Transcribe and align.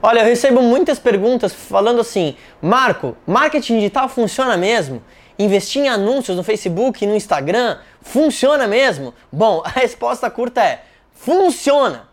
Olha, 0.00 0.20
eu 0.20 0.24
recebo 0.24 0.62
muitas 0.62 0.98
perguntas 0.98 1.52
falando 1.52 2.00
assim: 2.00 2.36
Marco, 2.62 3.16
marketing 3.26 3.76
digital 3.76 4.08
funciona 4.08 4.56
mesmo? 4.56 5.02
Investir 5.38 5.82
em 5.82 5.88
anúncios 5.88 6.36
no 6.36 6.42
Facebook 6.42 7.04
e 7.04 7.06
no 7.06 7.16
Instagram 7.16 7.78
funciona 8.00 8.66
mesmo? 8.66 9.12
Bom, 9.30 9.62
a 9.66 9.68
resposta 9.68 10.30
curta 10.30 10.62
é: 10.62 10.82
funciona! 11.12 12.08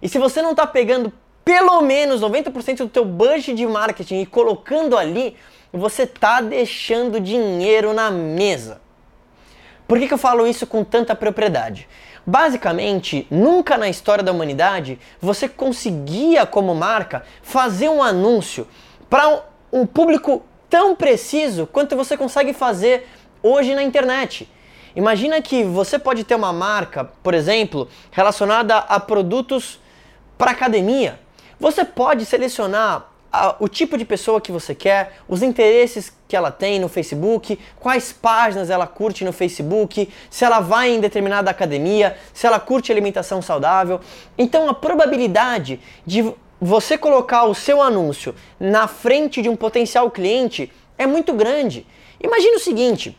E 0.00 0.08
se 0.08 0.18
você 0.18 0.40
não 0.40 0.52
está 0.52 0.66
pegando 0.66 1.12
pelo 1.44 1.80
menos 1.80 2.20
90% 2.20 2.78
do 2.78 2.88
teu 2.88 3.04
budget 3.04 3.54
de 3.54 3.66
marketing 3.66 4.22
e 4.22 4.26
colocando 4.26 4.96
ali, 4.96 5.36
você 5.72 6.02
está 6.02 6.40
deixando 6.40 7.20
dinheiro 7.20 7.92
na 7.92 8.10
mesa. 8.10 8.80
Por 9.86 9.98
que, 9.98 10.08
que 10.08 10.14
eu 10.14 10.18
falo 10.18 10.46
isso 10.46 10.66
com 10.66 10.82
tanta 10.82 11.14
propriedade? 11.14 11.88
Basicamente, 12.26 13.26
nunca 13.30 13.78
na 13.78 13.88
história 13.88 14.24
da 14.24 14.32
humanidade 14.32 14.98
você 15.20 15.48
conseguia, 15.48 16.44
como 16.44 16.74
marca, 16.74 17.22
fazer 17.40 17.88
um 17.88 18.02
anúncio 18.02 18.66
para 19.08 19.44
um 19.72 19.86
público 19.86 20.42
tão 20.68 20.96
preciso 20.96 21.66
quanto 21.66 21.94
você 21.94 22.16
consegue 22.16 22.52
fazer 22.52 23.08
hoje 23.42 23.74
na 23.74 23.82
internet. 23.82 24.50
Imagina 24.96 25.40
que 25.40 25.62
você 25.62 25.98
pode 25.98 26.24
ter 26.24 26.34
uma 26.34 26.52
marca, 26.52 27.04
por 27.22 27.34
exemplo, 27.34 27.88
relacionada 28.10 28.78
a 28.78 28.98
produtos 28.98 29.78
para 30.36 30.50
academia. 30.50 31.20
Você 31.60 31.84
pode 31.84 32.24
selecionar 32.24 33.06
a, 33.32 33.56
o 33.58 33.68
tipo 33.68 33.98
de 33.98 34.04
pessoa 34.04 34.40
que 34.40 34.52
você 34.52 34.74
quer, 34.74 35.18
os 35.28 35.42
interesses 35.42 36.12
que 36.28 36.36
ela 36.36 36.50
tem 36.50 36.78
no 36.78 36.88
Facebook, 36.88 37.58
quais 37.78 38.12
páginas 38.12 38.70
ela 38.70 38.86
curte 38.86 39.24
no 39.24 39.32
Facebook, 39.32 40.08
se 40.30 40.44
ela 40.44 40.60
vai 40.60 40.90
em 40.90 41.00
determinada 41.00 41.50
academia, 41.50 42.16
se 42.32 42.46
ela 42.46 42.58
curte 42.58 42.90
alimentação 42.90 43.40
saudável. 43.42 44.00
Então 44.36 44.68
a 44.68 44.74
probabilidade 44.74 45.80
de 46.04 46.32
você 46.60 46.96
colocar 46.96 47.44
o 47.44 47.54
seu 47.54 47.82
anúncio 47.82 48.34
na 48.58 48.88
frente 48.88 49.42
de 49.42 49.48
um 49.48 49.56
potencial 49.56 50.10
cliente 50.10 50.72
é 50.96 51.06
muito 51.06 51.32
grande. 51.34 51.86
Imagine 52.20 52.56
o 52.56 52.60
seguinte: 52.60 53.18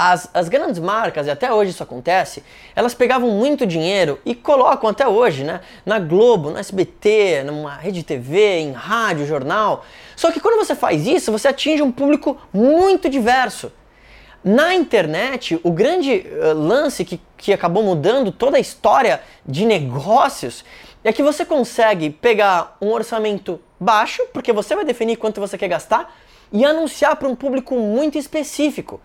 as, 0.00 0.30
as 0.32 0.48
grandes 0.48 0.78
marcas, 0.78 1.26
e 1.26 1.30
até 1.30 1.52
hoje 1.52 1.72
isso 1.72 1.82
acontece, 1.82 2.44
elas 2.76 2.94
pegavam 2.94 3.30
muito 3.30 3.66
dinheiro 3.66 4.20
e 4.24 4.32
colocam 4.32 4.88
até 4.88 5.08
hoje, 5.08 5.42
né? 5.42 5.60
Na 5.84 5.98
Globo, 5.98 6.50
no 6.50 6.58
SBT, 6.58 7.42
numa 7.44 7.74
rede 7.74 8.04
TV, 8.04 8.60
em 8.60 8.70
rádio, 8.70 9.26
jornal. 9.26 9.84
Só 10.14 10.30
que 10.30 10.38
quando 10.38 10.64
você 10.64 10.76
faz 10.76 11.04
isso, 11.04 11.32
você 11.32 11.48
atinge 11.48 11.82
um 11.82 11.90
público 11.90 12.40
muito 12.54 13.10
diverso. 13.10 13.72
Na 14.44 14.72
internet, 14.72 15.58
o 15.64 15.72
grande 15.72 16.24
uh, 16.28 16.54
lance 16.54 17.04
que, 17.04 17.20
que 17.36 17.52
acabou 17.52 17.82
mudando 17.82 18.30
toda 18.30 18.56
a 18.56 18.60
história 18.60 19.20
de 19.44 19.66
negócios 19.66 20.64
é 21.02 21.12
que 21.12 21.24
você 21.24 21.44
consegue 21.44 22.08
pegar 22.08 22.76
um 22.80 22.92
orçamento 22.92 23.60
baixo, 23.80 24.22
porque 24.32 24.52
você 24.52 24.76
vai 24.76 24.84
definir 24.84 25.16
quanto 25.16 25.40
você 25.40 25.58
quer 25.58 25.66
gastar, 25.66 26.14
e 26.52 26.64
anunciar 26.64 27.16
para 27.16 27.26
um 27.26 27.34
público 27.34 27.74
muito 27.74 28.16
específico. 28.16 29.00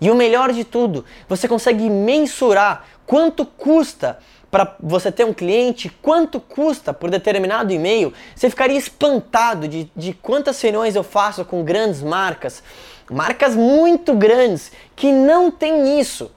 E 0.00 0.10
o 0.10 0.14
melhor 0.14 0.52
de 0.52 0.64
tudo, 0.64 1.04
você 1.28 1.46
consegue 1.48 1.88
mensurar 1.88 2.84
quanto 3.06 3.44
custa 3.44 4.18
para 4.50 4.76
você 4.78 5.10
ter 5.10 5.24
um 5.24 5.34
cliente, 5.34 5.88
quanto 6.00 6.38
custa 6.38 6.92
por 6.92 7.10
determinado 7.10 7.72
e-mail. 7.72 8.12
Você 8.36 8.48
ficaria 8.48 8.78
espantado 8.78 9.66
de, 9.66 9.90
de 9.96 10.12
quantas 10.12 10.60
reuniões 10.60 10.94
eu 10.94 11.02
faço 11.02 11.44
com 11.44 11.64
grandes 11.64 12.02
marcas, 12.02 12.62
marcas 13.10 13.56
muito 13.56 14.14
grandes 14.14 14.70
que 14.94 15.10
não 15.10 15.50
tem 15.50 15.98
isso. 15.98 16.30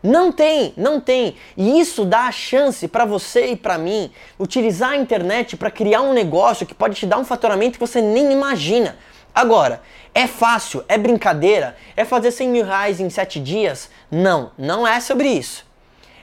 Não 0.00 0.30
tem, 0.30 0.72
não 0.76 1.00
tem. 1.00 1.34
E 1.56 1.80
isso 1.80 2.04
dá 2.04 2.28
a 2.28 2.32
chance 2.32 2.86
para 2.86 3.04
você 3.04 3.46
e 3.46 3.56
para 3.56 3.76
mim 3.76 4.12
utilizar 4.38 4.90
a 4.90 4.96
internet 4.96 5.56
para 5.56 5.68
criar 5.68 6.02
um 6.02 6.12
negócio 6.12 6.64
que 6.64 6.74
pode 6.74 6.94
te 6.94 7.06
dar 7.06 7.18
um 7.18 7.24
faturamento 7.24 7.72
que 7.72 7.84
você 7.84 8.00
nem 8.00 8.30
imagina. 8.30 8.96
Agora, 9.36 9.82
é 10.14 10.26
fácil, 10.26 10.82
é 10.88 10.96
brincadeira, 10.96 11.76
é 11.94 12.06
fazer 12.06 12.30
100 12.30 12.48
mil 12.48 12.64
reais 12.64 13.00
em 13.00 13.10
7 13.10 13.38
dias? 13.38 13.90
Não, 14.10 14.50
não 14.56 14.88
é 14.88 14.98
sobre 14.98 15.28
isso. 15.28 15.66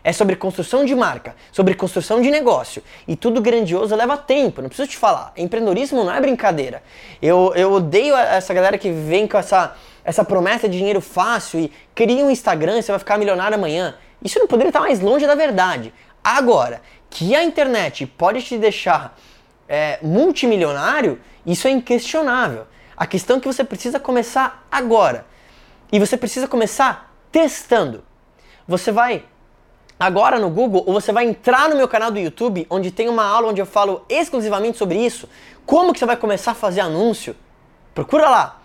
É 0.04 0.12
sobre 0.12 0.36
construção 0.36 0.84
de 0.84 0.96
marca, 0.96 1.36
sobre 1.52 1.76
construção 1.76 2.20
de 2.20 2.32
negócio. 2.32 2.82
E 3.08 3.16
tudo 3.16 3.40
grandioso 3.40 3.96
leva 3.96 4.18
tempo, 4.18 4.64
não 4.64 4.68
preciso 4.68 4.90
te 4.90 4.98
falar. 4.98 5.32
Empreendedorismo 5.38 6.04
não 6.04 6.12
é 6.12 6.20
brincadeira. 6.20 6.82
Eu, 7.22 7.54
eu 7.56 7.72
odeio 7.74 8.16
essa 8.16 8.52
galera 8.52 8.80
que 8.80 8.90
vem 8.90 9.28
com 9.28 9.38
essa, 9.38 9.76
essa 10.04 10.26
promessa 10.26 10.68
de 10.68 10.76
dinheiro 10.76 11.00
fácil 11.00 11.60
e 11.60 11.72
cria 11.94 12.26
um 12.26 12.32
Instagram 12.32 12.80
e 12.80 12.82
você 12.82 12.92
vai 12.92 12.98
ficar 12.98 13.20
milionário 13.20 13.56
amanhã. 13.56 13.94
Isso 14.24 14.40
não 14.40 14.48
poderia 14.48 14.72
estar 14.72 14.82
mais 14.82 15.02
longe 15.02 15.28
da 15.28 15.36
verdade. 15.36 15.94
Agora, 16.24 16.82
que 17.12 17.36
a 17.36 17.44
internet 17.44 18.08
pode 18.08 18.42
te 18.42 18.58
deixar 18.58 19.16
é, 19.70 20.00
multimilionário, 20.02 21.22
isso 21.46 21.68
é 21.68 21.72
inquestionável. 21.72 22.66
A 23.04 23.06
questão 23.06 23.36
é 23.36 23.40
que 23.42 23.48
você 23.48 23.66
precisa 23.66 24.00
começar 24.00 24.66
agora. 24.72 25.26
E 25.92 26.00
você 26.00 26.16
precisa 26.16 26.48
começar 26.48 27.14
testando. 27.34 28.02
Você 28.66 28.94
vai 28.94 29.26
agora 30.00 30.40
no 30.40 30.50
Google 30.50 30.86
ou 30.88 30.94
você 30.94 31.12
vai 31.12 31.26
entrar 31.26 31.68
no 31.68 31.76
meu 31.76 31.86
canal 31.86 32.10
do 32.12 32.18
YouTube, 32.18 32.66
onde 32.70 32.92
tem 32.92 33.10
uma 33.10 33.26
aula 33.26 33.50
onde 33.50 33.60
eu 33.60 33.66
falo 33.66 34.06
exclusivamente 34.08 34.78
sobre 34.78 35.06
isso, 35.06 35.28
como 35.66 35.92
que 35.92 36.00
você 36.00 36.06
vai 36.06 36.16
começar 36.16 36.52
a 36.52 36.56
fazer 36.56 36.80
anúncio. 36.80 37.36
Procura 37.94 38.30
lá. 38.30 38.62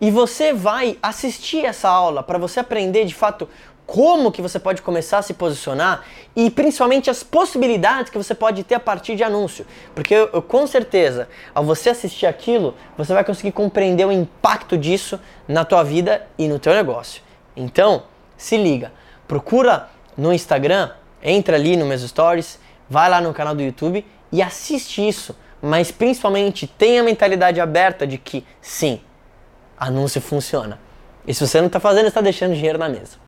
E 0.00 0.10
você 0.10 0.52
vai 0.52 0.96
assistir 1.02 1.64
essa 1.64 1.88
aula 1.88 2.22
para 2.22 2.38
você 2.38 2.60
aprender 2.60 3.04
de 3.04 3.14
fato 3.14 3.48
como 3.88 4.30
que 4.30 4.42
você 4.42 4.58
pode 4.58 4.82
começar 4.82 5.16
a 5.16 5.22
se 5.22 5.32
posicionar 5.32 6.04
e 6.36 6.50
principalmente 6.50 7.08
as 7.08 7.22
possibilidades 7.22 8.10
que 8.10 8.18
você 8.18 8.34
pode 8.34 8.62
ter 8.62 8.74
a 8.74 8.80
partir 8.80 9.16
de 9.16 9.24
anúncio. 9.24 9.66
Porque 9.94 10.14
eu, 10.14 10.28
eu, 10.30 10.42
com 10.42 10.66
certeza, 10.66 11.26
ao 11.54 11.64
você 11.64 11.88
assistir 11.88 12.26
aquilo, 12.26 12.74
você 12.98 13.14
vai 13.14 13.24
conseguir 13.24 13.50
compreender 13.50 14.04
o 14.04 14.12
impacto 14.12 14.76
disso 14.76 15.18
na 15.48 15.64
tua 15.64 15.82
vida 15.82 16.26
e 16.38 16.46
no 16.46 16.58
teu 16.58 16.74
negócio. 16.74 17.22
Então, 17.56 18.02
se 18.36 18.58
liga, 18.58 18.92
procura 19.26 19.88
no 20.14 20.34
Instagram, 20.34 20.90
entra 21.22 21.56
ali 21.56 21.74
no 21.74 21.86
meus 21.86 22.02
stories, 22.02 22.60
vai 22.90 23.08
lá 23.08 23.22
no 23.22 23.32
canal 23.32 23.54
do 23.54 23.62
YouTube 23.62 24.04
e 24.30 24.42
assiste 24.42 25.08
isso. 25.08 25.34
Mas 25.62 25.90
principalmente 25.90 26.66
tenha 26.66 27.00
a 27.00 27.04
mentalidade 27.04 27.58
aberta 27.58 28.06
de 28.06 28.18
que 28.18 28.44
sim, 28.60 29.00
anúncio 29.78 30.20
funciona. 30.20 30.78
E 31.26 31.34
se 31.34 31.46
você 31.46 31.60
não 31.60 31.66
está 31.66 31.78
fazendo, 31.78 32.08
está 32.08 32.20
deixando 32.20 32.54
dinheiro 32.54 32.78
na 32.78 32.88
mesa. 32.88 33.18